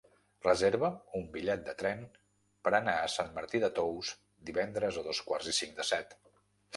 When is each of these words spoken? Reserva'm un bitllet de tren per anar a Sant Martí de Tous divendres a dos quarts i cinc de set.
Reserva'm 0.45 0.95
un 1.17 1.25
bitllet 1.33 1.59
de 1.67 1.75
tren 1.81 1.99
per 2.67 2.73
anar 2.77 2.95
a 3.01 3.11
Sant 3.17 3.29
Martí 3.35 3.61
de 3.65 3.69
Tous 3.81 4.15
divendres 4.51 4.97
a 5.03 5.05
dos 5.09 5.21
quarts 5.29 5.51
i 5.53 5.55
cinc 5.59 5.77
de 5.83 5.87
set. 5.91 6.17